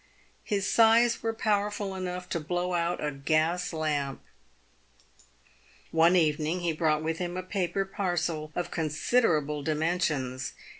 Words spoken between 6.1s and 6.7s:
evening,